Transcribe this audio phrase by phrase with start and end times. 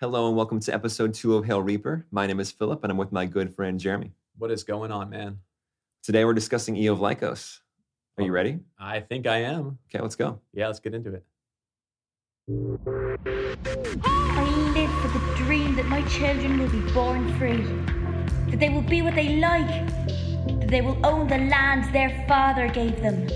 [0.00, 2.04] Hello and welcome to episode two of Hail Reaper.
[2.10, 4.12] My name is Philip and I'm with my good friend Jeremy.
[4.38, 5.38] What is going on, man?
[6.02, 7.60] Today we're discussing Eo of Lykos.
[8.18, 8.34] Are you Oh.
[8.34, 8.58] ready?
[8.78, 9.78] I think I am.
[9.88, 10.40] Okay, let's go.
[10.52, 11.24] Yeah, let's get into it.
[14.04, 14.44] I
[14.74, 17.62] live for the dream that my children will be born free,
[18.50, 19.68] that they will be what they like,
[20.60, 23.26] that they will own the land their father gave them.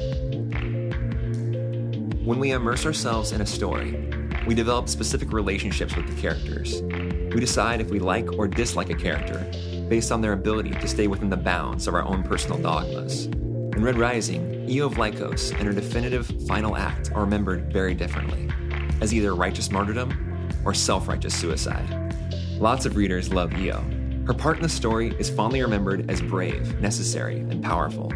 [2.25, 4.08] When we immerse ourselves in a story,
[4.49, 6.81] we develop specific relationships with the characters.
[6.81, 9.47] We decide if we like or dislike a character
[9.91, 13.27] based on their ability to stay within the bounds of our own personal dogmas.
[13.27, 18.49] In Red Rising, Eo of Lykos and her definitive final act are remembered very differently,
[19.03, 22.15] as either righteous martyrdom or self righteous suicide.
[22.59, 23.85] Lots of readers love Eo.
[24.27, 28.15] Her part in the story is fondly remembered as brave, necessary, and powerful,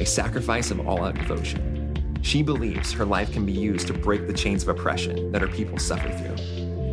[0.00, 1.73] a sacrifice of all out devotion.
[2.24, 5.46] She believes her life can be used to break the chains of oppression that her
[5.46, 6.42] people suffer through.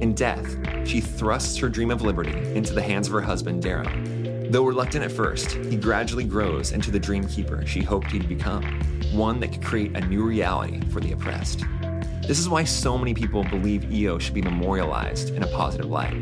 [0.01, 3.89] In death, she thrusts her dream of liberty into the hands of her husband, Darrow.
[4.49, 8.61] Though reluctant at first, he gradually grows into the dream keeper she hoped he'd become,
[9.13, 11.63] one that could create a new reality for the oppressed.
[12.27, 16.13] This is why so many people believe Eo should be memorialized in a positive light.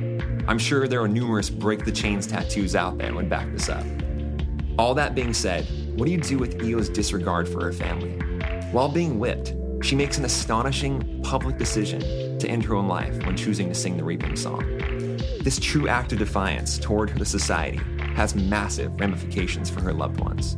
[0.48, 3.70] I'm sure there are numerous break the chains tattoos out there that would back this
[3.70, 3.84] up.
[4.78, 5.66] All that being said,
[5.98, 8.20] what do you do with Eo's disregard for her family?
[8.72, 13.36] While being whipped, she makes an astonishing public decision to end her own life when
[13.36, 14.64] choosing to sing the Reaping Song.
[15.42, 17.82] This true act of defiance toward the society
[18.14, 20.56] has massive ramifications for her loved ones.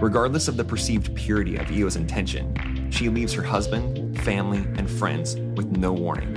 [0.00, 5.36] Regardless of the perceived purity of Eo's intention, she leaves her husband, family, and friends
[5.54, 6.34] with no warning.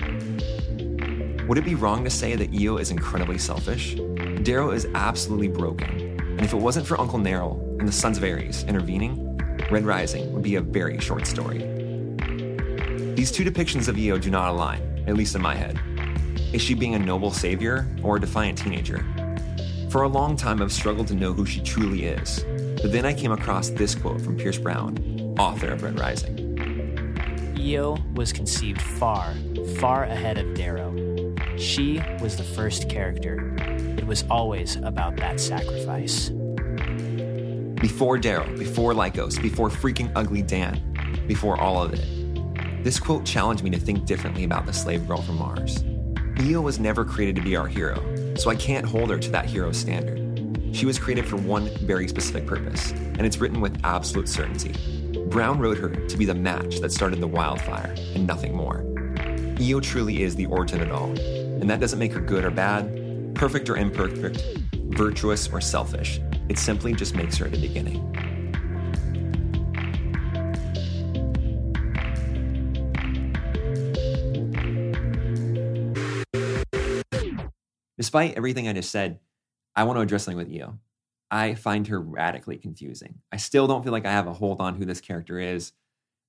[1.47, 3.95] Would it be wrong to say that Eo is incredibly selfish?
[4.43, 8.23] Darrow is absolutely broken, and if it wasn't for Uncle Narol and the Sons of
[8.23, 9.25] Ares intervening,
[9.71, 11.59] Red Rising would be a very short story.
[13.15, 15.79] These two depictions of Eo do not align, at least in my head.
[16.51, 19.05] Is she being a noble savior or a defiant teenager?
[19.91, 22.43] For a long time, I've struggled to know who she truly is,
[22.81, 27.55] but then I came across this quote from Pierce Brown, author of Red Rising.
[27.55, 29.35] Eo was conceived far,
[29.79, 30.95] far ahead of Darrow.
[31.57, 33.53] She was the first character.
[33.97, 36.31] It was always about that sacrifice.
[37.79, 42.83] Before Darrow, before Lykos, before freaking ugly Dan, before all of it.
[42.83, 45.85] This quote challenged me to think differently about the slave girl from Mars.
[46.41, 49.45] Eo was never created to be our hero, so I can't hold her to that
[49.45, 50.75] hero standard.
[50.75, 54.73] She was created for one very specific purpose, and it's written with absolute certainty.
[55.27, 58.83] Brown wrote her to be the match that started the wildfire, and nothing more.
[59.57, 63.33] Eo truly is the origin of all, and that doesn't make her good or bad,
[63.35, 64.43] perfect or imperfect,
[64.75, 66.19] virtuous or selfish.
[66.49, 68.03] It simply just makes her the beginning.
[77.97, 79.19] Despite everything I just said,
[79.75, 80.79] I want to address something with Eo.
[81.29, 83.19] I find her radically confusing.
[83.31, 85.73] I still don't feel like I have a hold on who this character is.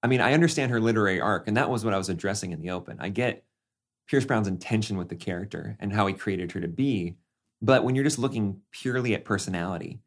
[0.03, 2.61] I mean, I understand her literary arc, and that was what I was addressing in
[2.61, 2.99] the open.
[3.01, 3.45] I get
[4.09, 7.17] Pierce Brown's intention with the character and how he created her to be.
[7.63, 10.01] But when you're just looking purely at personality,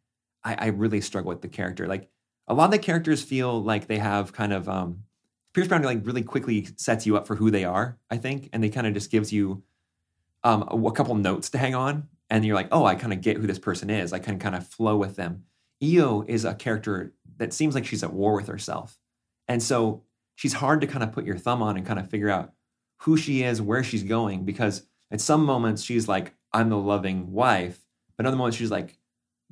[0.44, 1.88] I, I really struggle with the character.
[1.88, 2.10] Like
[2.48, 5.04] a lot of the characters feel like they have kind of um,
[5.54, 8.64] Pierce Brown like really quickly sets you up for who they are, I think, and
[8.64, 9.64] they kind of just gives you
[10.44, 13.22] um, a, a couple notes to hang on, and you're like, oh, I kind of
[13.22, 14.12] get who this person is.
[14.14, 15.44] I can kind of flow with them.
[15.82, 19.00] Eo is a character that seems like she's at war with herself,
[19.48, 20.04] and so
[20.36, 22.54] she's hard to kind of put your thumb on and kind of figure out
[23.02, 27.32] who she is, where she's going, because at some moments she's like, I'm the loving
[27.32, 27.86] wife,
[28.18, 28.98] but other moments she's like,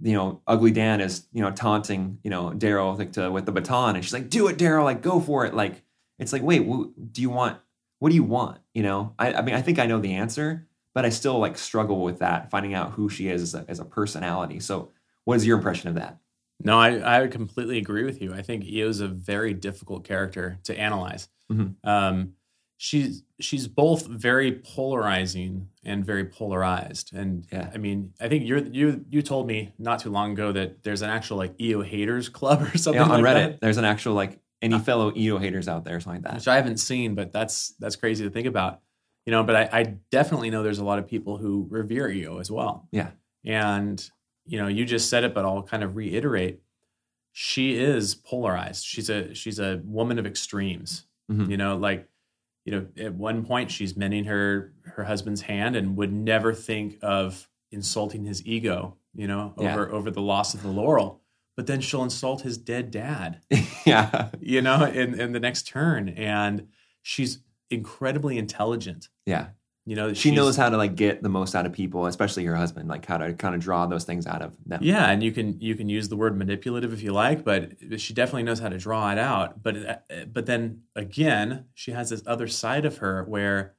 [0.02, 3.52] you know, ugly Dan is, you know, taunting, you know, Darrow like to, with the
[3.52, 5.54] baton, and she's like, do it, Darrow, like go for it.
[5.54, 5.84] Like
[6.20, 7.58] it's like, wait, wh- do you want?
[8.00, 8.60] What do you want?
[8.74, 11.58] You know, I, I mean, I think I know the answer, but I still like
[11.58, 14.60] struggle with that, finding out who she is as a, as a personality.
[14.60, 14.90] So,
[15.26, 16.18] what is your impression of that?
[16.64, 18.34] No, I, I would completely agree with you.
[18.34, 21.28] I think Eo's is a very difficult character to analyze.
[21.52, 21.76] Mhm.
[21.84, 22.34] Um,
[22.84, 27.14] she's she's both very polarizing and very polarized.
[27.14, 27.70] And Yeah.
[27.72, 31.04] I mean, I think you're you you told me not too long ago that there's
[31.04, 33.62] an actual like Eo haters club or something Yeah, on like Reddit, that.
[33.62, 36.48] there's an actual like any fellow Eo haters out there, or something like that which.
[36.48, 38.82] I haven't seen, but that's that's crazy to think about.
[39.28, 42.40] You know, but I, I definitely know there's a lot of people who revere Eo
[42.40, 42.88] as well.
[42.92, 43.12] Yeah.
[43.46, 44.04] And
[44.48, 46.62] you know, you just said it, but I'll kind of reiterate.
[47.32, 48.84] She is polarized.
[48.86, 51.06] She's a she's a woman of extremes.
[51.32, 51.50] Mhm.
[51.52, 52.08] You know, like
[52.66, 56.98] you know, at one point she's mending her her husband's hand and would never think
[57.02, 58.98] of insulting his ego.
[59.14, 59.74] You know, Yeah.
[59.74, 61.22] over over the loss of the laurel.
[61.58, 63.42] But then she'll insult his dead dad
[63.86, 66.08] yeah, you know, in, in the next turn.
[66.10, 66.68] And
[67.02, 69.10] she's incredibly intelligent.
[69.26, 69.48] yeah,
[69.86, 72.56] You know, She knows how to like get the most out of people, especially her
[72.56, 74.80] husband, like how to kind of draw those things out of them.
[74.84, 78.14] Yeah, and you can you can use the word manipulative if you like, but she
[78.14, 79.64] definitely knows how to draw it out.
[79.64, 83.74] But uh, but then again, she has this other side of her where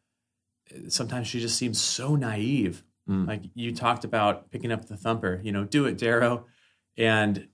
[0.75, 2.83] uh, sometimes she just seems so naive.
[3.09, 3.29] Mm.
[3.29, 6.47] Like you talked about picking up the thumper, you know, do it, Darrow,
[6.97, 7.47] and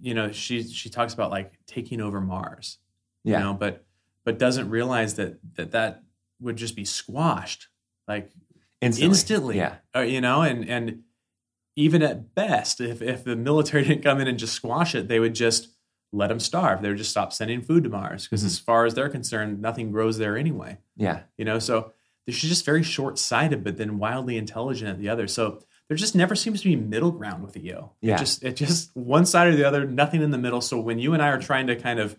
[0.00, 2.78] you know she she talks about like taking over Mars,
[3.24, 3.38] Yeah.
[3.38, 3.84] you know, but
[4.24, 6.04] but doesn't realize that that that
[6.40, 7.66] would just be squashed
[8.10, 8.30] like
[8.80, 9.08] instantly.
[9.08, 9.56] instantly.
[9.56, 9.76] Yeah.
[9.94, 11.02] Uh, you know, and and
[11.76, 15.20] even at best, if if the military didn't come in and just squash it, they
[15.20, 15.68] would just
[16.12, 16.82] let them starve.
[16.82, 18.46] They would just stop sending food to Mars because, Mhm.
[18.46, 20.78] as far as they're concerned, nothing grows there anyway.
[20.96, 21.20] Yeah.
[21.38, 21.92] You know, so
[22.28, 25.26] she's just very short sighted, but then wildly intelligent at the other.
[25.28, 27.92] So there just never seems to be middle ground with the EO.
[28.00, 28.14] Yeah.
[28.16, 30.60] It just it just one side or the other, nothing in the middle.
[30.60, 32.16] So when you and I are trying to kind of,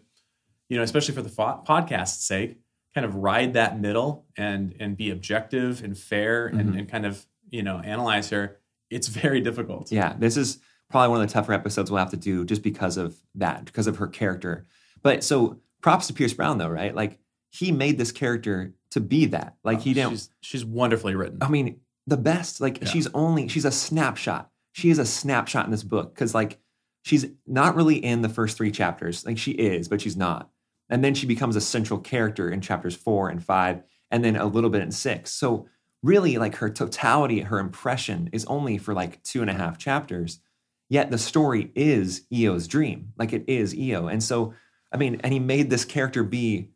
[0.70, 2.60] you know, especially for the fo- podcast's sake,
[2.94, 6.80] kind of ride that middle and and be objective and fair and, Mhm.
[6.80, 8.60] and kind of you know analyze her,
[8.90, 9.92] it's very difficult.
[9.92, 10.60] Yeah, this is
[10.90, 13.88] probably one of the tougher episodes we'll have to do just because of that, because
[13.88, 14.66] of her character.
[15.02, 16.94] But so props to Pierce Brown though, right?
[16.94, 19.56] Like he made this character to be that.
[19.64, 21.38] Like he didn't She's she's wonderfully written.
[21.42, 22.60] I mean, the best.
[22.62, 22.88] Like Yeah.
[22.90, 24.50] she's only she's a snapshot.
[24.74, 26.60] She is a snapshot in this book because like
[27.04, 29.26] she's not really in the first three chapters.
[29.26, 30.50] Like she is, but she's not.
[30.92, 34.46] And then she becomes a central character in chapters four and five, and then a
[34.46, 35.34] little bit in six.
[35.34, 35.68] So
[36.04, 40.40] really, like her totality, her impression is only for like two and a half chapters.
[40.90, 43.14] Yet the story is Eo's dream.
[43.18, 44.08] Like it is Eo.
[44.08, 44.54] And so,
[44.92, 46.72] I mean, and he made this character be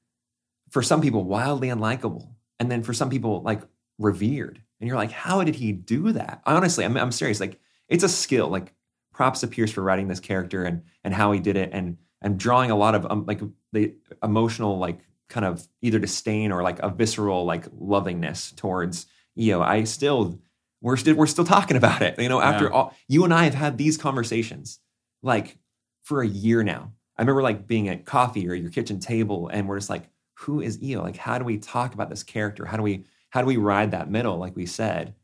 [0.72, 2.30] for some people wildly unlikable
[2.60, 3.62] and then for some people like
[3.98, 8.04] revered and you're like how did he do that honestly i'm, I'm serious like it's
[8.04, 8.74] a skill like
[9.14, 12.38] props to pierce for writing this character and and how he did it and and
[12.40, 13.42] drawing a lot of um, like
[13.72, 19.08] the emotional like kind of either disdain or like a visceral like lovingness towards
[19.38, 20.40] eo i still
[20.82, 22.72] we're still we're still talking about it you know after Yeah.
[22.72, 24.80] all you and i have had these conversations
[25.24, 25.58] like
[26.04, 26.92] for a year now.
[27.18, 30.62] I remember like being at coffee or your kitchen table and we're just like who
[30.62, 32.66] is eo like how do we talk about this character?
[32.66, 34.38] How do we how do we ride that middle?
[34.38, 35.16] like we said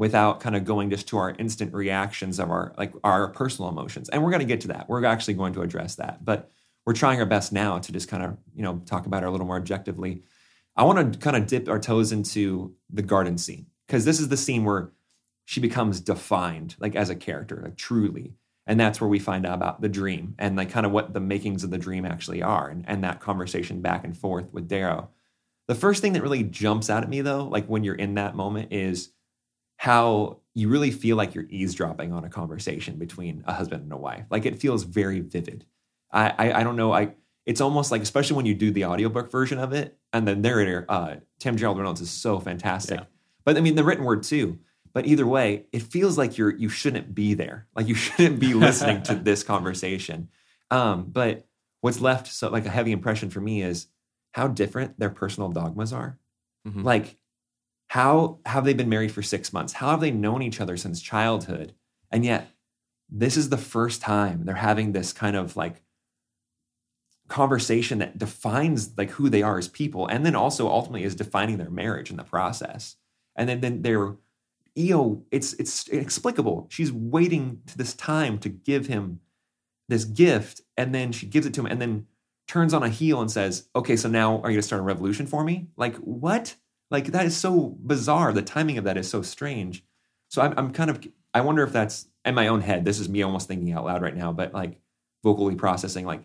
[0.00, 4.08] without kind of going just to our instant reactions of our like our personal emotions.
[4.08, 4.88] And we're going to get to that.
[4.88, 6.24] We're actually going to address that.
[6.24, 6.50] But
[6.86, 9.30] we're trying our best now to just kind of you know talk about it a
[9.30, 10.22] little more objectively.
[10.74, 14.30] I want to kind of dip our toes into the garden scene because this is
[14.30, 14.90] the scene where
[15.44, 18.32] she becomes defined like as a character like truly.
[18.66, 21.20] And that's where we find out about the dream and like kind of what the
[21.20, 25.10] makings of the dream actually are and, and that conversation back and forth with darrow.
[25.68, 28.34] The first thing that really jumps out at me though like when you're in that
[28.34, 29.10] moment is
[29.80, 33.96] how you really feel like you're eavesdropping on a conversation between a husband and a
[33.96, 34.26] wife.
[34.30, 35.64] Like it feels very vivid.
[36.12, 37.14] I i, I don't know i
[37.46, 40.84] it's almost like especially when you do the audiobook version of it and the narrator
[40.88, 43.00] uh tim gerard reynolds is so fantastic.
[43.00, 43.06] Yeah.
[43.44, 44.58] but i mean the written word too.
[44.92, 47.66] But either way it feels like you're you shouldn't be there.
[47.74, 50.28] Like you shouldn't be listening to this conversation.
[50.70, 51.46] Um but
[51.80, 53.86] what's left so like a heavy impression for me is
[54.32, 56.18] how different their personal dogmas are.
[56.68, 56.84] Mhm.
[56.84, 57.16] like
[57.90, 59.72] how have they been married for six months?
[59.72, 61.74] How have they known each other since childhood?
[62.12, 62.48] And yet
[63.10, 65.82] this is the first time they're having this kind of like
[67.26, 71.58] conversation that defines like who they are as people and then also ultimately is defining
[71.58, 72.94] their marriage in the process.
[73.34, 74.14] And then then they're
[74.78, 76.68] eo it's it's inexplicable.
[76.70, 79.18] She's waiting to this time to give him
[79.88, 82.06] this gift and then she gives it to him and then
[82.46, 84.84] turns on a heel and says okay so now are you going to start a
[84.84, 85.66] revolution for me?
[85.76, 86.54] Like what
[86.90, 88.32] like that is so bizarre.
[88.32, 89.84] The timing of that is so strange.
[90.28, 91.00] So i'm, I'm kind of
[91.34, 92.84] i wonder if that's in my own head.
[92.84, 94.80] This is me almost thinking out loud right now but like
[95.22, 96.22] vocally processing like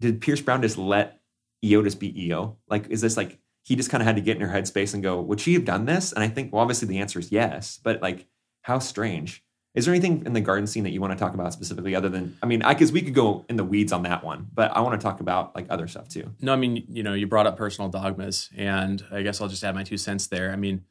[0.00, 1.20] did pierce brown just let
[1.64, 4.36] eo just be eo like is this like he just kind of had to get
[4.36, 6.12] in her headspace and go would she have done this?
[6.12, 8.26] And i think well obviously the answer is yes but like
[8.62, 9.44] how strange
[9.78, 12.08] is there anything in the garden scene that you want to talk about specifically other
[12.08, 14.70] than i mean i because we could go in the weeds on that one but
[14.76, 17.26] i want to talk about like other stuff too No, I mean, you know, you
[17.26, 20.50] brought up personal dogmas, and I guess I'll just add my two cents there.
[20.52, 20.84] I mean,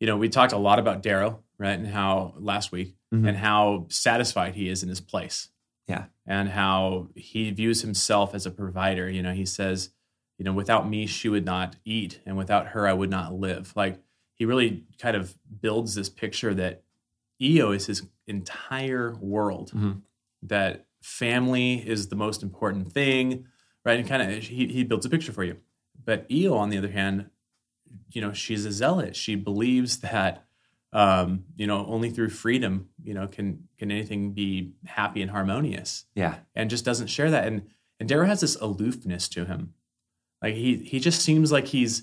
[0.00, 3.28] you know, we talked a lot about Darrow, right, and how last week, Mhm.
[3.28, 5.48] and how satisfied he is in his place.
[5.88, 6.04] Yeah.
[6.26, 9.10] And how he views himself as a provider.
[9.10, 9.90] You know, he says,
[10.38, 13.72] you know, without me, she would not eat, and without her, I would not live.
[13.76, 14.00] Like,
[14.36, 16.82] he really kind of builds this picture that
[17.40, 20.02] Eo is his entire world, Mhm.
[20.42, 23.46] that family is the most important thing
[23.82, 23.98] right?
[23.98, 25.56] And kind of he, he builds a picture for you.
[26.04, 27.30] But Eo, on the other hand,
[28.12, 29.16] you know, she's a zealot.
[29.16, 30.44] She believes that
[30.92, 36.04] um, you know only through freedom, you know, can can anything be happy and harmonious,
[36.14, 37.46] yeah and just doesn't share that.
[37.46, 37.62] And
[37.98, 39.72] and Darrow has this aloofness to him,
[40.42, 42.02] like he he just seems like he's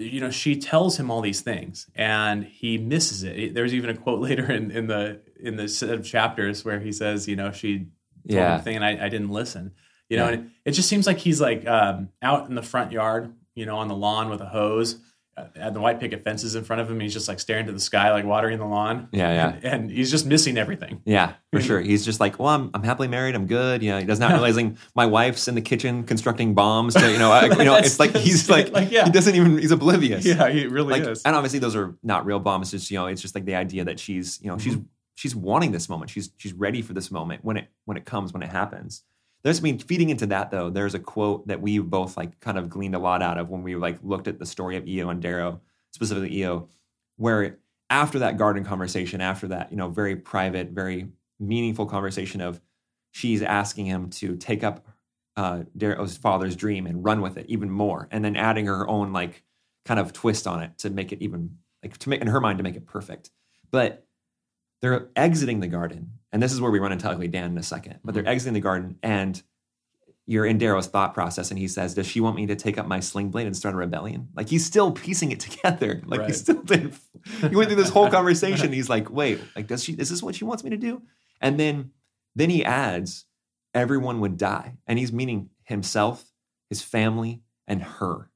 [0.00, 3.54] you know, she tells him all these things, and he misses it.
[3.54, 6.92] There's even a quote later in, in the in the set of chapters where he
[6.92, 7.88] says, you know, she told
[8.24, 8.60] Yeah.
[8.60, 9.72] thing, and I, I didn't listen.
[10.08, 10.32] You know, Yeah.
[10.34, 13.64] and it, it just seems like he's like um, out in the front yard, you
[13.66, 14.98] know, on the lawn with a hose.
[15.36, 17.00] Uh, And the white picket fences in front of him.
[17.00, 19.08] He's just like staring to the sky, like watering the lawn.
[19.12, 19.48] Yeah, yeah.
[19.54, 21.02] And, and he's just missing everything.
[21.04, 21.80] Yeah, for sure.
[21.80, 23.34] He's just like, well, I'm, I'm happily married.
[23.34, 23.82] I'm good.
[23.82, 26.94] You know, he does not realizing my wife's in the kitchen constructing bombs.
[26.94, 28.72] To, you know, I, you know, it's like he's like.
[28.72, 29.04] Like, yeah.
[29.04, 29.58] he doesn't even.
[29.58, 30.24] He's oblivious.
[30.24, 31.22] Yeah, he really like, is.
[31.22, 32.72] and obviously those are not real bombs.
[32.72, 34.84] It's just you know, it's just like the idea that she's you know she's Mm-hmm.
[35.14, 36.10] she's wanting this moment.
[36.10, 39.02] She's she's ready for this moment when it when it comes when it happens.
[39.42, 40.70] There's I mean feeding into that though.
[40.70, 43.62] There's a quote that we both like kind of gleaned a lot out of when
[43.62, 45.60] we like looked at the story of Eo and Darrow,
[45.92, 46.68] specifically Eo,
[47.16, 52.60] where after that garden conversation, after that you know very private, very meaningful conversation of
[53.12, 54.86] she's asking him to take up
[55.36, 59.12] uh, Darrow's father's dream and run with it even more, and then adding her own
[59.12, 59.42] like
[59.84, 62.58] kind of twist on it to make it even like to make in her mind
[62.58, 63.30] to make it perfect.
[63.70, 64.06] But
[64.82, 67.62] they're exiting the garden, and this is where we run into Ugly Dan in a
[67.62, 68.00] second.
[68.04, 68.32] But they're mm-hmm.
[68.32, 69.42] exiting the garden, and
[70.26, 72.86] you're in Darrow's thought process, and he says, "Does she want me to take up
[72.86, 76.02] my sling blade and start a rebellion?" Like he's still piecing it together.
[76.06, 76.94] Like he still did.
[77.40, 78.66] He went through this whole conversation.
[78.66, 79.94] And he's like, "Wait, like does she?
[79.94, 81.02] Is this what she wants me to do?"
[81.40, 81.90] And then
[82.36, 83.26] then he adds,
[83.74, 86.24] "Everyone would die," and he's meaning himself,
[86.68, 88.30] his family, and her.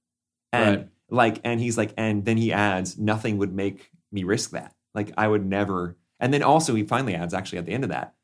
[0.52, 0.88] And Right.
[1.10, 4.74] like, and he's like, and then he adds, "Nothing would make me risk that.
[4.94, 7.90] Like I would never." And then also he finally adds, actually at the end of
[7.90, 8.14] that,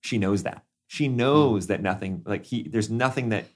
[0.00, 0.64] she knows that.
[0.86, 3.46] She knows that nothing, like he, there's nothing that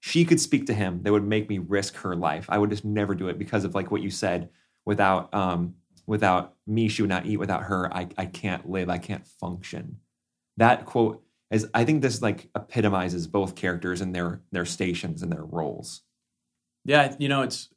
[0.00, 2.46] she could speak to him that would make me risk her life.
[2.48, 4.50] I would just never do it because of like what you said.
[4.84, 7.36] Without, um, without me, she would not eat.
[7.36, 8.90] Without her, I, I can't live.
[8.90, 9.98] I can't function.
[10.56, 15.30] That quote is, I think this like epitomizes both characters and their their stations and
[15.30, 16.02] their roles.
[16.84, 17.68] Yeah, you know, it's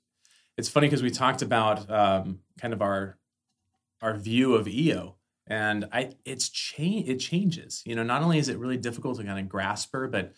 [0.58, 3.18] it's funny because we talked about um, kind of our
[4.02, 5.16] our view of EO,
[5.48, 7.84] and I it's change it changes.
[7.86, 10.34] You know, not only is it really difficult to kind of grasp her, but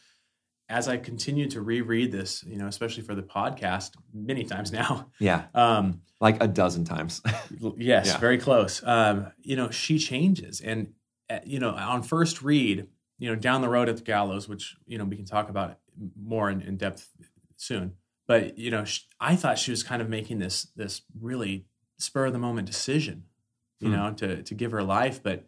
[0.70, 5.10] as I continue to reread this, you know, especially for the podcast, many times now,
[5.20, 7.22] Yeah, um, like a dozen times.
[7.78, 8.18] yes, Yeah.
[8.18, 8.84] very close.
[8.84, 10.94] Um, you know, she changes, and
[11.30, 12.88] uh, you know, on first read,
[13.18, 15.80] you know, down the road at the gallows, which you know we can talk about
[16.22, 17.10] more in, in depth
[17.56, 17.94] soon.
[18.28, 21.66] But you know, sh I thought she was kind of making this this really
[21.98, 23.24] spur of the moment decision,
[23.80, 23.94] you Hmm.
[23.96, 25.22] know, to to give her life.
[25.22, 25.46] But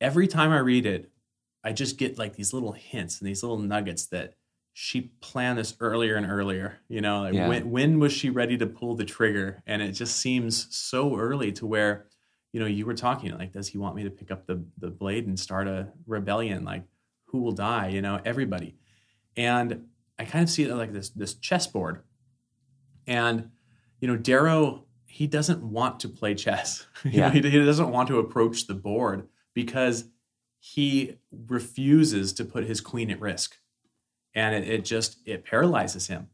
[0.00, 1.10] every time I read it,
[1.62, 4.34] I just get like these little hints and these little nuggets that
[4.72, 6.80] she planned this earlier and earlier.
[6.88, 7.48] You know, like Yeah.
[7.48, 9.62] when when was she ready to pull the trigger?
[9.66, 12.06] And it just seems so early to where,
[12.52, 14.90] you know, you were talking like, does he want me to pick up the the
[14.90, 16.64] blade and start a rebellion?
[16.64, 16.84] Like,
[17.26, 17.88] who will die?
[17.88, 18.76] You know, everybody.
[19.36, 19.88] And
[20.18, 22.02] I kind of see it like this this chessboard.
[23.06, 23.50] And
[24.00, 24.84] you know, Darrow,
[25.14, 26.86] he doesn't want to play chess.
[27.04, 27.30] You know, Yeah.
[27.30, 30.06] he, he doesn't want to approach the board because
[30.58, 33.58] he refuses to put his queen at risk.
[34.34, 36.28] And it, it just it paralyzes him.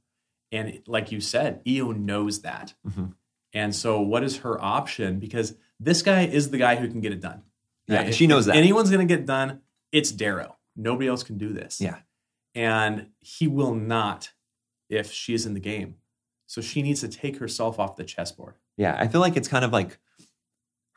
[0.53, 2.75] And it- like you said, Eo knows that.
[2.89, 3.15] Mhm.
[3.53, 5.19] And so what is her option?
[5.19, 7.43] Because this guy is the guy who can get it done.
[7.87, 8.59] Yeah, If- she knows if that.
[8.59, 9.61] Anyone's gonna get done,
[9.93, 10.57] it's Darrow.
[10.77, 11.81] Nobody else can do this.
[11.81, 11.99] Yeah.
[12.55, 14.33] And he will not
[14.89, 15.97] if she's in the game.
[16.51, 18.55] So she needs to take herself off the chessboard.
[18.77, 19.99] Yeah, I feel like it's kind of like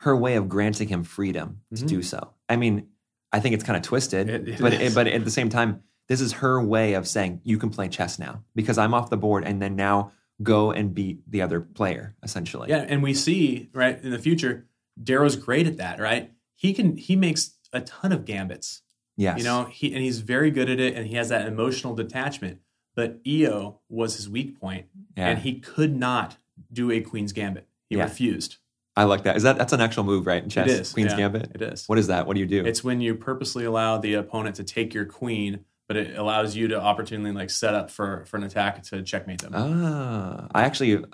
[0.00, 1.86] her way of granting him freedom to Mhm.
[1.86, 2.30] do so.
[2.48, 2.88] I mean,
[3.30, 4.92] I think it's kind of twisted, It- it but is.
[4.96, 8.18] but at the same time, this is her way of saying you can play chess
[8.18, 10.10] now because I'm off the board, and then now
[10.42, 12.68] go and beat the other player essentially.
[12.68, 14.66] Yeah, and we see right in the future,
[15.00, 16.00] Darrow's great at that.
[16.00, 18.82] Right, he can he makes a ton of gambits.
[19.16, 19.38] Yes.
[19.38, 22.58] You know, he and he's very good at it, and he has that emotional detachment.
[22.94, 24.86] But Eo was his weak point,
[25.16, 25.28] Yeah.
[25.28, 26.36] and he could not
[26.72, 27.66] do a queen's gambit.
[27.88, 28.04] He Yeah.
[28.04, 28.56] refused.
[28.96, 29.36] I like that.
[29.36, 30.40] Is that that's an actual move, right?
[30.42, 31.50] In chess, It is Queen's yeah, Gambit.
[31.56, 31.88] It is.
[31.88, 32.28] What is that?
[32.28, 32.64] What do you do?
[32.64, 36.68] It's when you purposely allow the opponent to take your queen, but it allows you
[36.68, 39.50] to opportunely like set up for for an attack to checkmate them.
[39.54, 41.04] Ah, I actually,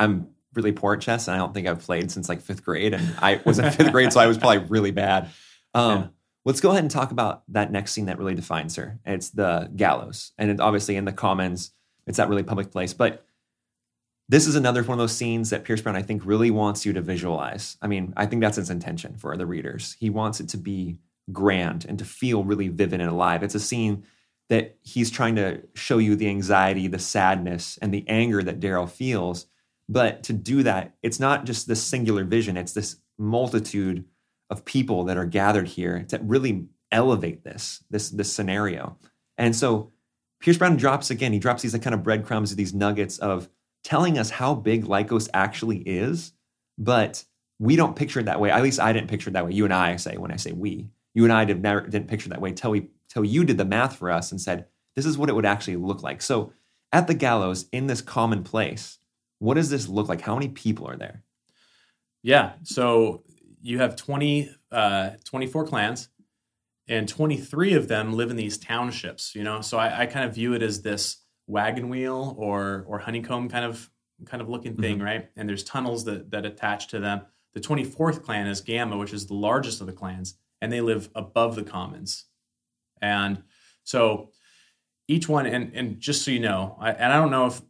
[0.00, 2.94] I'm really poor at chess, and I don't think I've played since like fifth grade.
[2.94, 5.28] And I was in fifth grade, so I was probably really bad.
[5.72, 6.10] Um.
[6.44, 8.98] Let's go ahead and talk about that next scene that really defines her.
[9.04, 11.72] It's the gallows, and it, obviously in the commons,
[12.06, 12.94] it's that really public place.
[12.94, 13.26] But
[14.28, 16.92] this is another one of those scenes that Pierce Brown, I think, really wants you
[16.92, 17.76] to visualize.
[17.82, 19.96] I mean, I think that's his intention for the readers.
[19.98, 20.98] He wants it to be
[21.32, 23.42] grand and to feel really vivid and alive.
[23.42, 24.04] It's a scene
[24.48, 28.86] that he's trying to show you the anxiety, the sadness, and the anger that Darrow
[28.86, 29.46] feels.
[29.88, 34.04] But to do that, it's not just this singular vision, it's this multitude
[34.50, 38.98] of people that are gathered here to really elevate this, this, this scenario.
[39.38, 39.92] And so
[40.40, 43.48] Pierce Brown drops again, he drops these kind of breadcrumbs, these nuggets of
[43.84, 46.32] telling us how big Lykos actually is,
[46.76, 47.24] but
[47.58, 48.50] we don't picture it that way.
[48.50, 49.52] At least I didn't picture it that way.
[49.52, 52.30] You and I say when I say we, you and I did never didn't picture
[52.30, 54.66] that way till we till you did the math for us and said
[54.96, 56.22] this is what it would actually look like.
[56.22, 56.52] So
[56.92, 58.98] at the gallows in this common place,
[59.38, 60.22] what does this look like?
[60.22, 61.22] How many people are there?
[62.22, 62.52] Yeah.
[62.62, 63.24] So
[63.62, 66.08] you have 20, uh, 24 clans,
[66.88, 69.60] and 23 of them live in these townships, you know?
[69.60, 73.64] So I, I kind of view it as this wagon wheel or or honeycomb kind
[73.64, 73.90] of
[74.26, 75.04] kind of looking thing, Mhm.
[75.04, 75.30] right?
[75.36, 77.22] And there's tunnels that that attach to them.
[77.54, 81.08] The 24th clan is Gamma, which is the largest of the clans, and they live
[81.14, 82.26] above the commons.
[83.00, 83.42] And
[83.82, 84.30] so
[85.08, 87.62] each one, and and just so you know, I, and I don't know if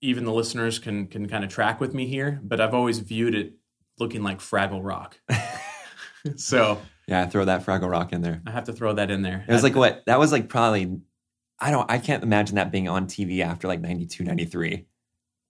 [0.00, 3.34] even the listeners can can kind of track with me here, but I've always viewed
[3.34, 3.54] it
[3.98, 5.18] looking like Fraggle Rock.
[6.36, 8.42] so Yeah, throw that Fraggle Rock in there.
[8.46, 9.44] I have to throw that in there.
[9.48, 10.02] It was like what?
[10.06, 11.00] That was like probably
[11.58, 14.86] I don't I can't imagine that being on TV after like 92, 93.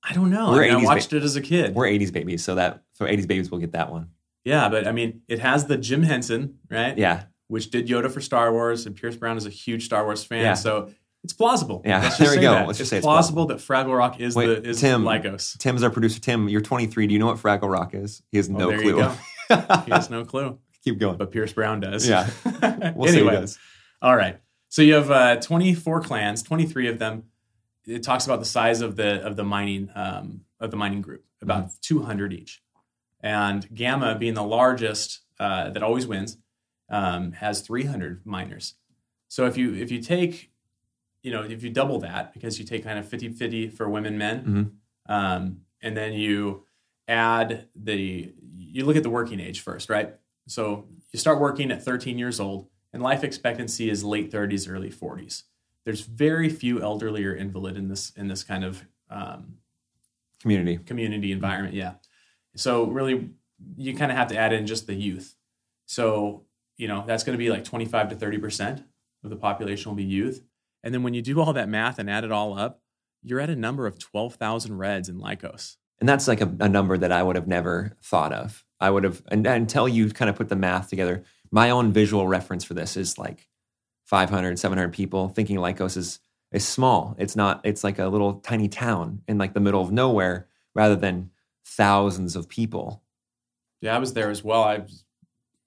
[0.09, 0.53] I don't know.
[0.53, 1.75] We're I, mean, I 80s watched it as a kid.
[1.75, 4.11] We're 80s babies, so that for 80s babies we'll get that one.
[4.45, 6.97] Yeah, but I mean, it has the Jim Henson, right?
[6.97, 7.25] Yeah.
[7.49, 10.43] Which did Yoda for Star Wars, and Pierce Brown is a huge Star Wars fan,
[10.43, 10.55] Yeah.
[10.55, 10.91] so
[11.27, 11.83] it's plausible.
[11.85, 12.53] Yeah, there we go.
[12.53, 12.67] that.
[12.69, 15.03] Let's just it's say it's plausible that Fraggle Rock is Wait, the is Tim.
[15.03, 15.59] Lykos.
[15.59, 16.21] Tim's our producer.
[16.21, 17.07] Tim, you're 23.
[17.09, 18.23] Do you know what Fraggle Rock is?
[18.31, 19.03] He has Well, no there you clue.
[19.03, 19.83] go.
[19.87, 21.17] He has no clue, Keep going.
[21.19, 22.09] but Pierce Brown does.
[22.09, 22.29] Yeah.
[22.97, 23.59] We'll see who anyway, does.
[24.01, 24.39] all right.
[24.69, 27.25] So you have uh, 24 clans, 23 of them.
[27.87, 31.25] It talks about the size of the of the mining um, of the mining group,
[31.43, 31.77] about Mm-hmm.
[31.83, 32.63] 200 each,
[33.21, 36.37] and Gamma being the largest uh, that always wins,
[36.91, 38.75] um, has 300 miners.
[39.29, 40.51] So if you if you take,
[41.27, 44.45] you know, if you double that because you take kind of 50-50 for women men,
[45.09, 45.13] Mhm.
[45.13, 46.65] um, and then you
[47.09, 50.15] add the you look at the working age first, right?
[50.47, 54.91] So you start working at 13 years old, and life expectancy is late 30s, early
[54.91, 55.45] 40s.
[55.85, 59.57] There's very few elderly or invalid in this in this kind of um,
[60.41, 60.79] Community.
[60.79, 61.75] community environment.
[61.75, 61.95] Yeah.
[62.55, 63.31] So really,
[63.77, 65.35] you kind of have to add in just the youth.
[65.87, 66.45] So
[66.77, 68.83] you know that's going to be like 25 to 30 percent
[69.25, 70.45] of the population will be youth.
[70.83, 72.81] And then when you do all that math and add it all up,
[73.23, 75.77] you're at a number of 12,000 Reds in Lykos.
[75.99, 78.65] And that's like a, a number that I would have never thought of.
[78.81, 82.29] I would have, and, until you kind of put the math together, my own visual
[82.29, 83.49] reference for this is like
[84.05, 86.21] 500, 700 people thinking Lykos is,
[86.53, 87.17] is small.
[87.19, 90.97] It's not, it's like a little tiny town in like the middle of nowhere rather
[90.97, 91.31] than
[91.65, 93.03] thousands of people.
[93.81, 94.63] Yeah, I was there as well.
[94.63, 95.05] I was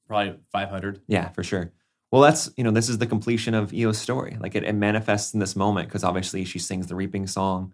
[0.07, 1.01] probably 500.
[1.07, 1.71] Yeah, for sure.
[2.11, 4.37] Well, that's, you know, this is the completion of Eo's story.
[4.39, 7.73] Like it, it manifests in this moment because obviously she sings the reaping song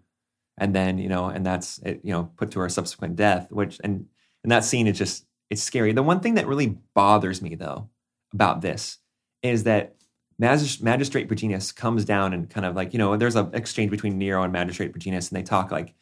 [0.58, 3.80] and then, you know, and that's, it, you know, put to her subsequent death, which,
[3.82, 4.06] and,
[4.42, 5.92] and that scene is just, it's scary.
[5.92, 7.88] The one thing that really bothers me though
[8.32, 8.98] about this
[9.42, 9.96] is that
[10.38, 14.18] Magis- Magistrate Virginius comes down and kind of like, you know, there's an exchange between
[14.18, 15.94] Nero and Magistrate Virginius and they talk like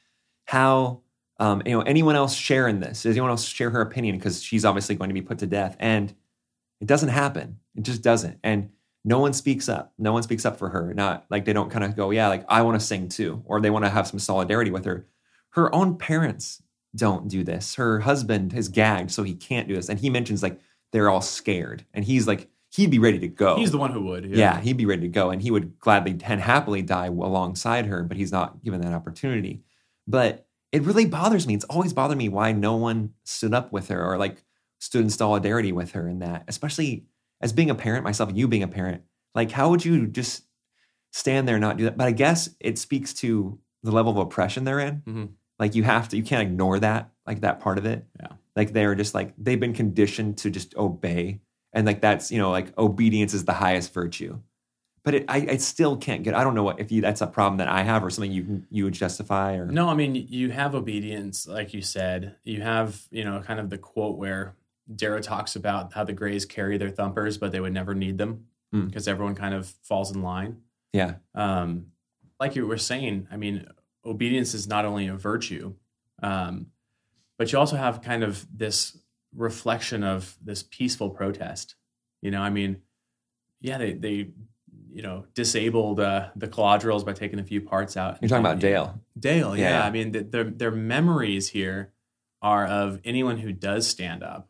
[0.46, 1.02] how,
[1.38, 3.02] um, you know, anyone else share in this?
[3.02, 4.16] Does anyone else share her opinion?
[4.16, 5.76] Because she's obviously going to be put to death.
[5.78, 6.14] And
[6.80, 7.58] it doesn't happen.
[7.76, 8.38] It just doesn't.
[8.42, 8.70] And
[9.04, 9.92] no one speaks up.
[9.98, 10.94] No one speaks up for her.
[10.94, 13.60] Not like they don't kind of go, yeah, like I want to sing too, or
[13.60, 15.06] they want to have some solidarity with her.
[15.50, 16.62] Her own parents
[16.96, 17.74] don't do this.
[17.74, 19.88] Her husband is gagged, so he can't do this.
[19.88, 20.60] And he mentions like
[20.92, 23.56] they're all scared, and he's like he'd be ready to go.
[23.56, 24.24] He's the one who would.
[24.24, 24.60] yeah.
[24.60, 28.16] he'd be ready to go, and he would gladly and happily die alongside her, but
[28.16, 29.62] he's not given that opportunity.
[30.06, 31.54] But it really bothers me.
[31.54, 34.43] It's always bothered me why no one stood up with her or like
[34.84, 37.06] stood in solidarity with her in that, especially
[37.40, 39.02] as being a parent myself, you being a parent.
[39.34, 40.44] Like, how would you just
[41.12, 41.96] stand there and not do that?
[41.96, 45.02] But I guess it speaks to the level of oppression they're in.
[45.06, 45.28] Mhm.
[45.58, 48.06] Like, you have to, you can't ignore that, like that part of it.
[48.20, 48.28] Yeah.
[48.54, 51.40] Like, they're just like, they've been conditioned to just obey.
[51.72, 54.38] And like, that's, you know, like obedience is the highest virtue.
[55.02, 57.26] But it, I, I still can't get, I don't know what, if you, that's a
[57.26, 59.66] problem that I have or something you, you would justify or.
[59.66, 62.36] No, I mean you have obedience, like you said.
[62.42, 64.54] You have, you know, kind of the quote where
[64.92, 68.46] Darrow talks about how the Greys carry their thumpers, but they would never need them
[68.72, 68.86] Hmm.
[68.86, 70.58] because everyone kind of falls in line.
[70.92, 71.14] Yeah.
[71.34, 71.86] Um,
[72.40, 73.66] like you were saying, I mean,
[74.04, 75.74] obedience is not only a virtue,
[76.22, 76.66] um,
[77.38, 78.96] but you also have kind of this
[79.34, 81.74] reflection of this peaceful protest.
[82.22, 82.78] You know, I mean,
[83.60, 84.30] yeah, they they
[84.92, 88.18] you know disabled uh, the collaterals by taking a few parts out.
[88.20, 89.00] You're talking about Dale.
[89.18, 89.70] Dale, yeah.
[89.80, 89.84] Yeah.
[89.86, 91.92] I mean, th- their their memories here
[92.42, 94.48] are of anyone who does stand up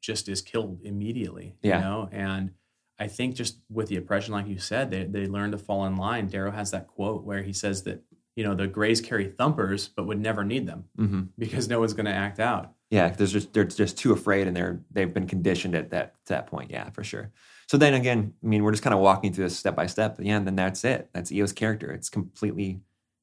[0.00, 1.56] just is killed immediately.
[1.62, 1.78] Yeah.
[1.78, 2.50] You know, and
[2.98, 5.96] I think just with the oppression, like you said, they they learn to fall in
[5.96, 6.26] line.
[6.26, 8.02] Darrow has that quote where he says that
[8.36, 11.94] you know the Greys carry thumpers, but would never need them hmm because no one's
[11.94, 12.72] going to act out.
[12.90, 16.34] Yeah, there's just they're just too afraid, and they're they've been conditioned at that to
[16.34, 16.70] that point.
[16.70, 17.32] Yeah, for sure.
[17.68, 20.18] So then again, I mean, we're just kind of walking through this step by step.
[20.20, 21.08] Yeah, and then that's it.
[21.12, 21.92] That's Eo's character.
[21.92, 22.80] It's completely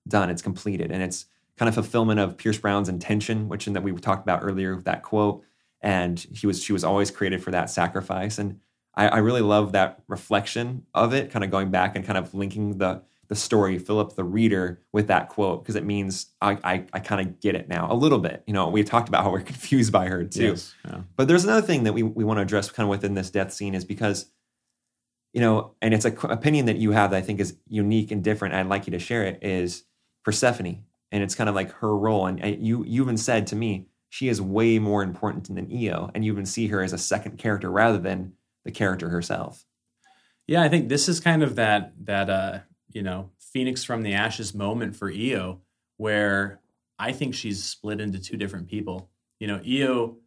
[0.08, 0.30] done.
[0.30, 1.26] It's completed, and it's
[1.58, 4.86] kind of fulfillment of Pierce Brown's intention, which in that we talked about earlier with
[4.86, 5.44] that quote.
[5.82, 8.38] And he was she was always created for that sacrifice.
[8.38, 8.60] And
[8.96, 12.34] I, I really love that reflection of it, kind of going back and kind of
[12.34, 16.86] linking the the story, Philip the reader, with that quote, because it means I I,
[16.94, 18.44] I kind of get it now a little bit.
[18.48, 20.50] You know, we talked about how we're confused by her too.
[20.50, 21.02] Yes, yeah.
[21.16, 23.54] But there's another thing that we, we want to address kind of within this death
[23.54, 24.32] scene is because,
[25.34, 28.12] you know, and it's a qu- opinion that you have that I think is unique
[28.12, 28.54] and different.
[28.54, 29.84] And I'd like you to share it is
[30.24, 30.84] Persephone.
[31.12, 32.26] And it's kind of like her role.
[32.26, 36.10] And, and you, you even said to me, she is way more important than Eo.
[36.14, 38.34] And you even see her as a second character rather than
[38.66, 39.66] the character herself.
[40.48, 42.60] Yeah, I think this is kind of that that uh,
[42.92, 45.62] you know, Phoenix from the ashes moment for Eo,
[45.98, 46.62] where
[46.98, 49.10] I think she's split into two different people.
[49.40, 50.18] You know, Eo,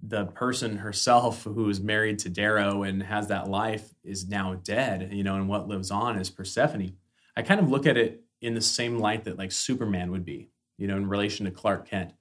[0.00, 5.10] the person herself who is married to Darrow and has that life, is now dead.
[5.12, 6.94] You know, and what lives on is Persephone.
[7.36, 10.50] I kind of look at it in the same light that like Superman would be.
[10.78, 12.12] You know, in relation to Clark Kent.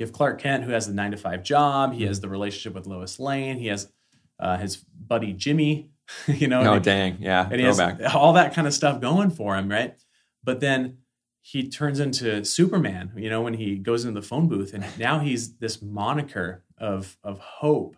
[0.00, 1.92] You have Clark Kent who has the nine to five job.
[1.92, 3.58] He has the relationship with Lois Lane.
[3.58, 3.92] He has
[4.38, 5.90] uh, his buddy Jimmy.
[6.26, 7.18] You know, Oh, and- dang.
[7.20, 7.46] Yeah.
[7.48, 8.14] and he has Throwback.
[8.16, 9.94] all that kind of stuff going for him, right?
[10.42, 10.96] But then
[11.40, 15.20] he turns into Superman, you know, when he goes into the phone booth, and now
[15.20, 17.94] he's this moniker of of hope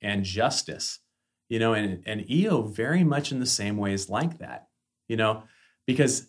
[0.00, 0.98] and justice,
[1.48, 4.66] you know, and and Eo very much in the same ways like that,
[5.06, 5.44] you know,
[5.86, 6.26] because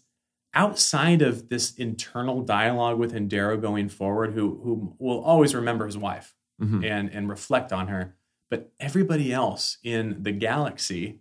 [0.53, 5.97] outside of this internal dialogue with Darrow going forward, who who will always remember his
[5.97, 6.85] wife Mhm.
[6.85, 8.15] and and reflect on her,
[8.49, 11.19] but everybody else in the galaxy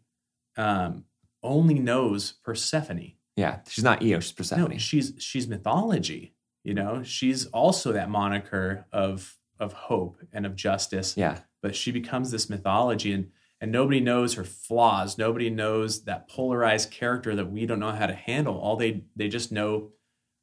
[0.57, 1.05] um,
[1.43, 3.13] only knows Persephone.
[3.37, 3.61] Yeah.
[3.67, 4.21] She's not Eo.
[4.21, 4.71] She's Persephone.
[4.73, 6.35] No, she's she's mythology.
[6.65, 11.17] You know, she's also that moniker of of hope and of justice.
[11.17, 11.39] yeah.
[11.63, 13.31] But she becomes this mythology, and
[13.63, 15.17] and nobody knows her flaws.
[15.17, 18.59] Nobody knows that polarized character that we don't know how to handle.
[18.59, 19.91] All they they just know,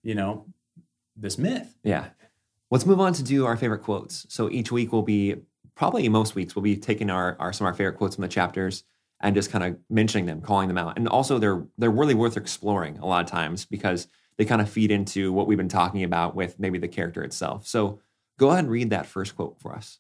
[0.02, 0.46] you know,
[1.18, 1.76] this myth.
[1.84, 2.06] Yeah.
[2.72, 4.26] Let's move on to do our favorite quotes.
[4.30, 5.36] So each week we'll be
[5.76, 8.30] probably most weeks we'll be taking our, our some of our favorite quotes from the
[8.30, 8.86] chapters
[9.20, 10.98] and just kind of mentioning them, calling them out.
[10.98, 14.70] And also they're they're really worth exploring a lot of times because they kind of
[14.70, 17.68] feed into what we've been talking about with maybe the character itself.
[17.68, 18.00] So
[18.38, 20.00] go ahead and read that first quote for us.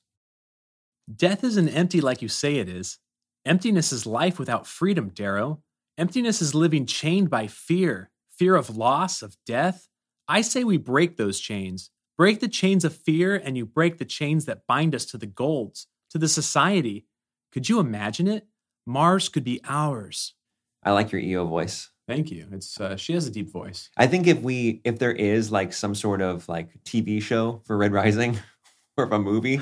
[1.13, 2.97] Death isn't empty like you say it is.
[3.45, 5.61] Emptiness is life without freedom, Darrow.
[5.97, 9.89] Emptiness is living chained by fear fear of loss, of death.
[10.29, 11.91] I say we break those chains.
[12.17, 15.25] Break the chains of fear, and you break the chains that bind us to the
[15.25, 17.05] golds, to the society.
[17.51, 18.47] Could you imagine it?
[18.85, 20.35] Mars could be ours.
[20.83, 21.89] I like your EO voice.
[22.07, 22.47] Thank you.
[22.51, 23.89] It's uh, she has a deep voice.
[23.97, 27.77] I think if we if there is like some sort of like TV show for
[27.77, 28.39] Red Rising
[28.99, 29.61] or a movie,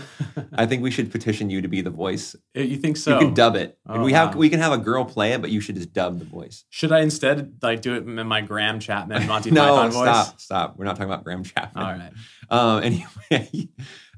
[0.54, 2.36] I think we should petition you to be the voice.
[2.56, 3.14] Uh, You think so?
[3.14, 3.78] you can dub it.
[3.86, 4.40] Oh, we have wow.
[4.40, 6.66] we can have a girl play it, but you should just dub the voice.
[6.70, 10.04] Should I instead like do it in my Graham Chapman Monty no, Python voice?
[10.04, 10.78] stop, stop.
[10.78, 11.84] We're not talking about Graham Chapman.
[11.84, 12.12] All right.
[12.50, 12.84] Um,
[13.32, 13.70] anyway,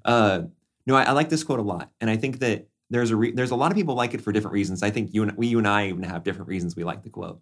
[0.05, 0.41] uh,
[0.87, 3.31] no, I, I like this quote a lot, and I think that there's a re-
[3.31, 4.81] there's a lot of people like it for different reasons.
[4.83, 7.09] I think you and we, you and I even have different reasons we like the
[7.09, 7.41] quote.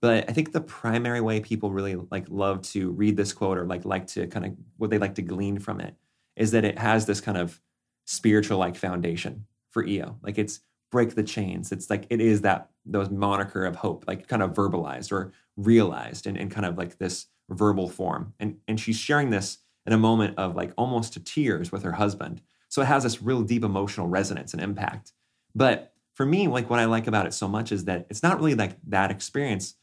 [0.00, 3.64] But I think the primary way people really like love to read this quote or
[3.64, 5.94] like like to kind of what they like to glean from it
[6.36, 7.60] is that it has this kind of
[8.06, 10.16] spiritual like foundation for EO.
[10.22, 11.72] Like it's break the chains.
[11.72, 16.26] It's like it is that those moniker of hope, like kind of verbalized or realized
[16.26, 18.34] in, in kind of like this verbal form.
[18.38, 21.92] And and she's sharing this in a moment of like almost to tears with her
[21.92, 22.40] husband.
[22.68, 25.12] So it has this real deep emotional resonance and impact.
[25.54, 28.38] But for me, like what I like about it so much is that it's not
[28.38, 29.74] really like that experience,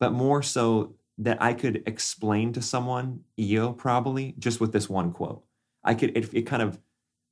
[0.00, 5.12] but more so that I could explain to someone EO probably just with this one
[5.12, 5.45] quote.
[5.86, 6.78] I could it, it kind of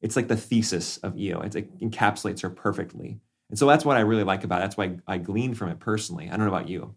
[0.02, 1.40] it's like the thesis of EO.
[1.40, 3.20] It's, it encapsulates her perfectly.
[3.50, 4.64] And so that's what I really like about it.
[4.64, 6.26] That's why I glean from it personally.
[6.28, 6.94] I don't know about you.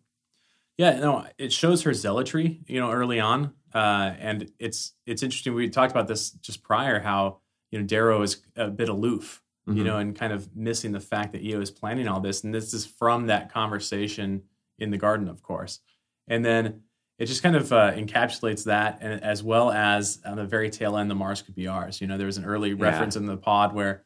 [0.78, 5.56] Yeah, no, it shows her zealotry, you know, early on, uh, and it's it's interesting.
[5.56, 7.40] We talked about this just prior, how
[7.72, 9.86] you know Darrow is a bit aloof, you Mhm.
[9.86, 12.74] know, and kind of missing the fact that Eo is planning all this, and this
[12.76, 14.44] is from that conversation
[14.78, 15.80] in the garden, of course,
[16.28, 16.84] and then
[17.20, 20.98] it just kind of uh, encapsulates that, and as well as on the very tail
[20.98, 22.00] end, the Mars could be ours.
[22.00, 24.04] You know, there was an early reference in the pod where,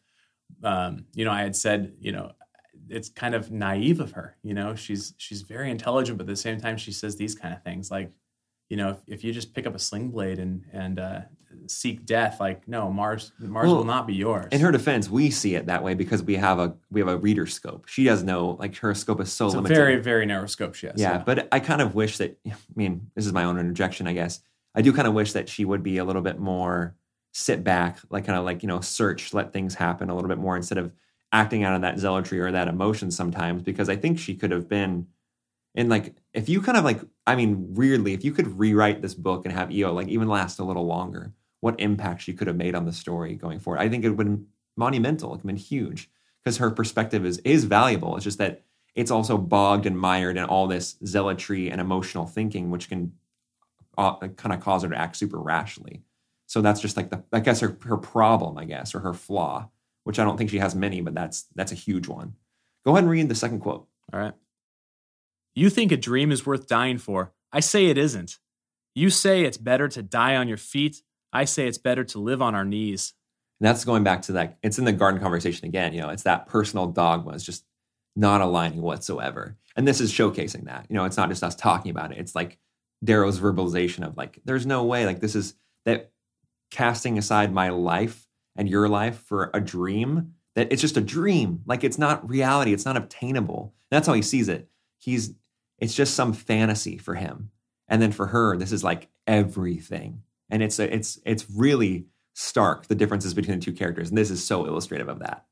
[0.63, 2.31] um, you know, I had said, you know,
[2.89, 4.37] it's kind of naive of her.
[4.43, 7.53] You know, she's she's very intelligent, but at the same time, she says these kind
[7.53, 8.11] of things like,
[8.71, 11.19] you know, if, if you just pick up a sling blade and and uh,
[11.67, 14.47] seek death, like no, Mars Mars Well, will not be yours.
[14.53, 17.17] In her defense, we see it that way because we have a we have a
[17.17, 17.89] reader scope.
[17.89, 19.71] She does know like her scope is so limited.
[19.71, 19.83] it's a limited.
[19.83, 20.75] very very narrow scope.
[20.75, 20.95] She has.
[20.97, 24.13] yeah, but I kind of wish that I mean, this is my own interjection, I
[24.13, 24.39] guess.
[24.73, 26.95] I do kind of wish that she would be a little bit more
[27.33, 30.37] sit back, like kind of like, you know, search, let things happen a little bit
[30.37, 30.93] more instead of
[31.33, 34.67] acting out of that zealotry or that emotion sometimes because I think she could have
[34.67, 35.07] been
[35.75, 39.13] in like, if you kind of like, I mean, weirdly, if you could rewrite this
[39.13, 42.55] book and have Eo like even last a little longer, what impact she could have
[42.55, 45.29] made on the story going forward, I think it would have been monumental.
[45.29, 46.09] It would been huge
[46.43, 48.15] because her perspective is is valuable.
[48.15, 48.63] It's just that
[48.95, 53.13] it's also bogged and mired in all this zealotry and emotional thinking, which can
[53.97, 56.01] uh, kind of cause her to act super rashly.
[56.47, 59.69] So that's just like the, I guess her her problem, I guess, or her flaw,
[60.03, 62.35] which I don't think she has many, but that's that's a huge one.
[62.85, 63.87] Go ahead and read the second quote.
[64.11, 64.33] All right.
[65.53, 67.33] You think a dream is worth dying for.
[67.51, 68.39] I say it isn't.
[68.95, 71.01] You say it's better to die on your feet.
[71.33, 73.13] I say it's better to live on our knees.
[73.59, 74.57] And that's going back to that.
[74.63, 75.93] It's in the garden conversation again.
[75.93, 77.33] You know, it's that personal dogma.
[77.33, 77.63] It's just
[78.15, 79.57] not aligning whatsoever.
[79.75, 80.87] And this is showcasing that.
[80.89, 82.17] You know, it's not just us talking about it.
[82.17, 82.57] It's like
[83.03, 85.05] Darrow's verbalization of like, there's no way.
[85.05, 86.11] Like this is that
[86.69, 90.33] casting aside my life and your life for a dream.
[90.55, 91.61] That it's just a dream.
[91.65, 92.73] Like it's not reality.
[92.73, 93.73] It's not obtainable.
[93.89, 94.69] That's how he sees it.
[94.99, 95.33] He's
[95.81, 97.51] it's just some fantasy for him.
[97.89, 100.23] And then for her, this is like everything.
[100.49, 104.07] And it's a, it's it's really stark the differences between the two characters.
[104.09, 105.45] And this is so illustrative of that.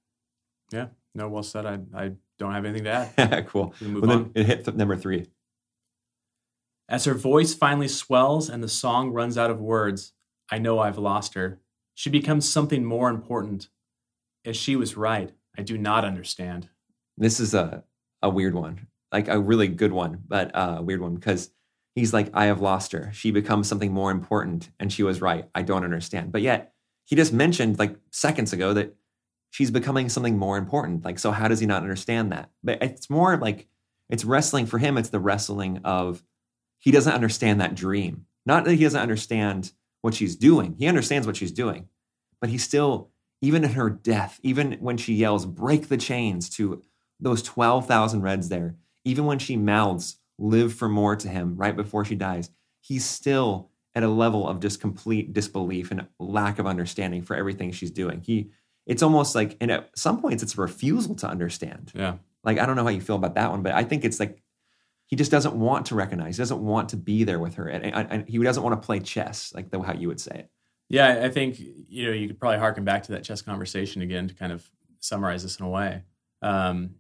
[0.72, 0.88] Yeah.
[1.14, 1.66] No, well said.
[1.66, 3.48] I I don't have anything to add.
[3.48, 3.74] cool.
[3.82, 4.32] We move Well, then on.
[4.36, 5.26] it hit th- number three.
[6.88, 10.14] As her voice finally swells and the song runs out of words,
[10.52, 11.60] I know I've lost her.
[11.94, 13.70] She becomes something more important.
[14.46, 16.70] As she was right, I do not understand.
[17.18, 17.84] This is a
[18.22, 21.52] a weird one, like a really good one, but uh, a weird one because
[21.96, 23.12] he's like, I have lost her.
[23.14, 25.50] She becomes something more important, and she was right.
[25.56, 26.32] I don't understand.
[26.32, 26.74] But yet
[27.06, 28.96] he just mentioned like seconds ago that
[29.50, 31.04] she's becoming something more important.
[31.04, 32.50] Like, so how does he not understand that?
[32.64, 33.68] But it's more like
[34.10, 34.98] it's wrestling for him.
[34.98, 36.24] It's the wrestling of
[36.78, 38.26] he doesn't understand that dream.
[38.46, 40.76] Not that he doesn't understand what she's doing.
[40.78, 41.90] He understands what she's doing,
[42.40, 43.10] but he still,
[43.42, 46.82] even in her death, even when she yells, break the chains to
[47.20, 52.06] those 12,000 Reds there, even when she mouths, live for more to him right before
[52.06, 52.50] she dies,
[52.82, 57.72] he's still at a level of just complete disbelief and lack of understanding for everything
[57.72, 58.22] she's doing.
[58.22, 58.52] He,
[58.86, 61.92] it's almost like, and at some points, it's a refusal to understand.
[61.94, 62.16] Yeah.
[62.44, 64.42] Like, I don't know how you feel about that one, but I think it's like
[65.08, 67.68] he just doesn't want to recognize, he doesn't want to be there with her.
[67.68, 70.50] And, and, he doesn't want to play chess, like the, how you would say it.
[70.90, 74.28] Yeah, I think you know you could probably harken back to that chess conversation again
[74.28, 74.68] to kind of
[75.00, 76.02] summarize this in a way.
[76.42, 76.96] Um,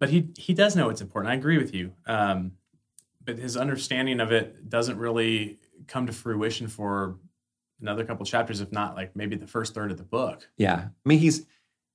[0.00, 1.30] but he he does know it's important.
[1.30, 1.92] I agree with you.
[2.06, 2.52] Um,
[3.24, 7.18] but his understanding of it doesn't really come to fruition for
[7.80, 10.48] another couple chapters, if not like maybe the first third of the book.
[10.56, 10.88] Yeah.
[10.88, 11.46] I mean, he's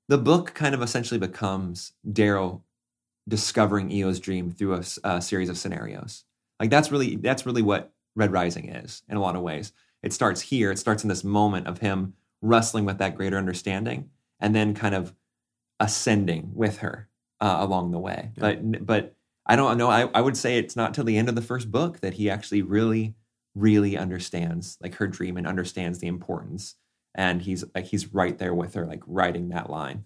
[0.07, 2.63] the book kind of essentially becomes Darrow
[3.27, 6.25] discovering Eo's dream through a series of scenarios.
[6.59, 9.73] Like that's really that's really what Red Rising is in a lot of ways.
[10.03, 10.71] It starts here.
[10.71, 14.93] It starts in this moment of him wrestling with that greater understanding, and then kind
[14.93, 15.15] of
[15.79, 17.09] ascending with her
[17.45, 18.31] uh, along the way.
[18.35, 18.41] Yeah.
[18.41, 19.89] But but I don't know.
[19.89, 22.29] I, I would say it's not till the end of the first book that he
[22.29, 23.15] actually really
[23.53, 26.75] really understands like her dream and understands the importance
[27.15, 30.03] and he's like he's right there with her like writing that line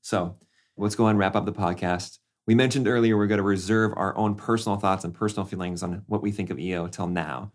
[0.00, 0.36] so
[0.76, 4.16] let's go and wrap up the podcast we mentioned earlier we're going to reserve our
[4.16, 7.50] own personal thoughts and personal feelings on what we think of eo till now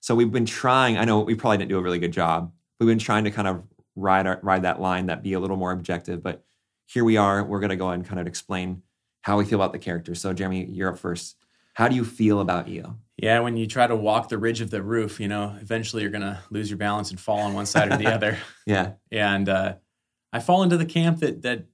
[0.00, 2.86] so we've been trying i know we probably didn't do a really good job we've
[2.86, 3.62] been trying to kind of
[3.96, 6.44] ride our, ride that line that be a little more objective but
[6.92, 8.82] here we are we're going to go and kind of explain
[9.22, 11.36] how we feel about the characters so jeremy you're up first
[11.74, 14.70] how do you feel about eo Yeah, when you try to walk the ridge of
[14.70, 17.66] the roof, you know, eventually you're going to lose your balance and fall on one
[17.66, 18.36] side or the other.
[18.66, 19.76] yeah and uh,
[20.32, 21.64] I fall into the camp that that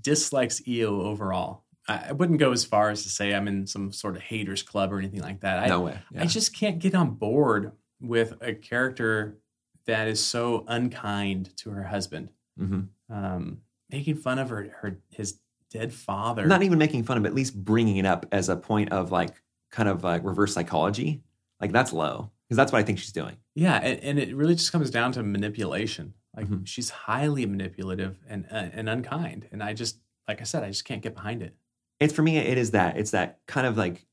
[0.00, 1.64] dislikes EO overall.
[1.88, 4.62] I, I wouldn't go as far as to say I'm in some sort of haters
[4.62, 5.58] club or anything like that.
[5.58, 6.22] I, no way yeah.
[6.22, 9.38] I just can't get on board with a character
[9.86, 12.28] that is so unkind to her husband,
[12.60, 12.88] Mhm.
[13.08, 13.58] um,
[13.92, 15.38] making fun of her, her his
[15.70, 16.46] dead father.
[16.46, 19.30] not even making fun of at least bringing it up as a point of like
[19.70, 21.22] kind of like reverse psychology
[21.60, 24.54] like that's low because that's what i think she's doing Yeah, and, and it really
[24.56, 26.14] just comes down to manipulation.
[26.36, 26.66] Like Mhm.
[26.66, 29.98] she's highly manipulative and uh, and unkind, and I just
[30.28, 31.54] like I said, I just can't get behind it.
[32.00, 34.06] it's for me it is that it's that kind of like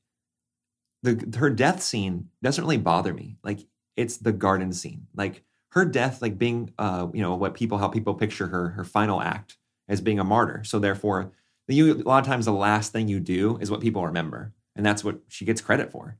[1.02, 3.60] the her death scene doesn't really bother me like
[3.96, 7.88] it's the garden scene like her death like being uh you know what people how
[7.88, 9.56] people picture her her final act
[9.88, 11.32] as being a martyr so therefore
[11.66, 14.84] you a lot of times the last thing you do is what people remember and
[14.84, 16.16] that's what she gets credit for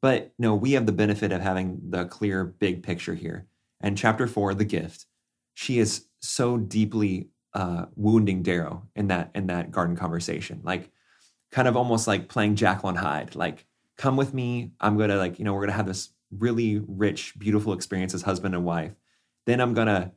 [0.00, 3.46] but no we have the benefit of having the clear big picture here
[3.80, 5.06] and chapter four the gift
[5.54, 10.90] she is so deeply uh wounding darrow in that in that garden conversation like
[11.52, 13.36] kind of almost like playing Jekyll and Hyde.
[13.36, 14.72] Like, come with me.
[14.80, 18.54] I'm gonna like, you know, we're gonna have this really rich, beautiful experience as husband
[18.54, 18.92] and wife.
[19.46, 20.12] Then I'm gonna,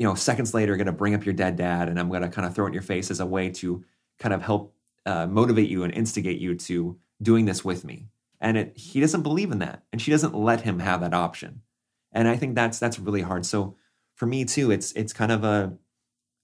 [0.00, 2.54] you know, seconds later, gonna bring up your dead dad, and I'm gonna kind of
[2.54, 3.84] throw it in your face as a way to
[4.18, 8.06] kind of help uh, motivate you and instigate you to doing this with me.
[8.40, 9.82] And it, he doesn't believe in that.
[9.92, 11.60] And she doesn't let him have that option.
[12.12, 13.44] And I think that's that's really hard.
[13.44, 13.76] So
[14.14, 15.76] for me too, it's it's kind of a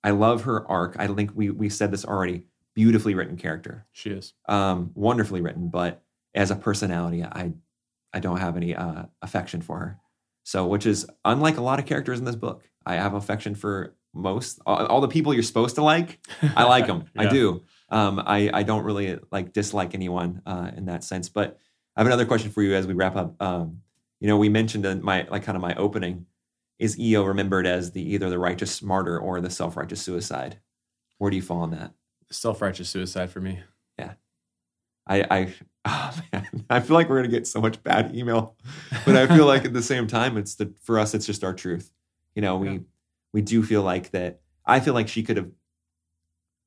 [0.04, 0.96] I love her arc.
[0.98, 2.44] I think we we said this already.
[2.74, 3.86] Beautifully written character.
[3.90, 4.34] She is.
[4.46, 6.02] Um, wonderfully written, but
[6.34, 7.54] as a personality, I
[8.12, 9.98] I don't have any uh, affection for her.
[10.42, 12.62] So, which is unlike a lot of characters in this book.
[12.86, 16.18] I have affection for most all, all the people you're supposed to like.
[16.54, 17.04] I like them.
[17.16, 17.62] I do.
[17.90, 21.28] Um, I I don't really like dislike anyone uh, in that sense.
[21.28, 21.58] But
[21.96, 23.40] I have another question for you as we wrap up.
[23.42, 23.82] Um,
[24.20, 26.26] you know, we mentioned in my like kind of my opening
[26.78, 30.58] is Eo remembered as the either the righteous martyr or the self righteous suicide.
[31.18, 31.92] Where do you fall on that?
[32.30, 33.60] Self righteous suicide for me.
[33.98, 34.14] Yeah,
[35.06, 38.56] I, I, oh man, I feel like we're gonna get so much bad email,
[39.04, 41.54] but I feel like at the same time, it's the for us, it's just our
[41.54, 41.90] truth.
[42.36, 42.78] You know, we Yeah.
[43.32, 44.40] we do feel like that.
[44.64, 45.50] I feel like she could have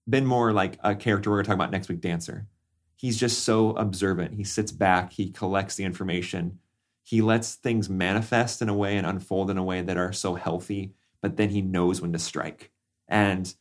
[0.09, 2.47] been more like a character we're gonna talk about next week, Dancer.
[2.95, 4.33] He's just so observant.
[4.33, 5.13] He sits back.
[5.13, 6.59] He collects the information.
[7.03, 10.35] He lets things manifest in a way and unfold in a way that are so
[10.35, 10.93] healthy.
[11.21, 12.71] But then he knows when to strike.
[13.07, 13.53] And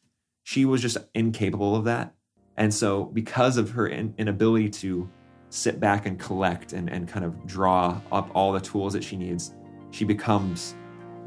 [0.43, 2.15] she was just incapable of that.
[2.57, 5.09] And so, because of her in- inability to
[5.51, 9.17] sit back and collect and, and kind of draw up all the tools that she
[9.17, 9.55] needs,
[9.93, 10.75] she becomes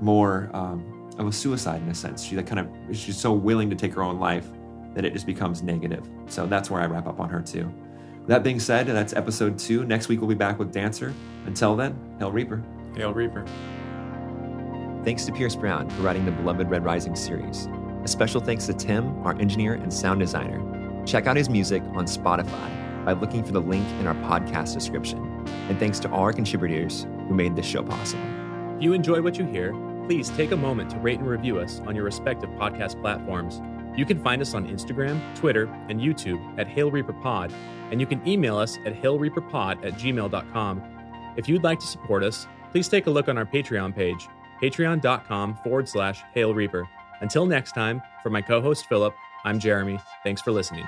[0.01, 2.23] more um, of a suicide in a sense.
[2.23, 4.47] She like kind of she's so willing to take her own life
[4.95, 6.07] that it just becomes negative.
[6.27, 7.71] So that's where I wrap up on her too.
[8.27, 9.83] That being said, that's episode two.
[9.85, 11.13] Next week we'll be back with Dancer.
[11.45, 12.63] Until then, Hail Reaper.
[12.95, 13.45] Hail Reaper.
[15.03, 17.67] Thanks to Pierce Brown for writing the beloved Red Rising series.
[18.03, 21.03] A special thanks to Tim, our engineer and sound designer.
[21.05, 25.19] Check out his music on Spotify by looking for the link in our podcast description.
[25.69, 28.23] And thanks to all our contributors who made this show possible.
[28.77, 29.73] If you enjoy what you hear,
[30.07, 33.61] please take a moment to rate and review us on your respective podcast platforms.
[33.97, 37.53] You can find us on Instagram, Twitter, and YouTube at Hail Reaper Pod,
[37.91, 40.83] and you can email us at hailreaperpod at gmail.com.
[41.37, 44.27] If you'd like to support us, please take a look on our Patreon page,
[44.61, 46.87] patreon.com forward slash Hail Reaper.
[47.19, 49.99] Until next time, for my co host Philip, I'm Jeremy.
[50.23, 50.85] Thanks for listening.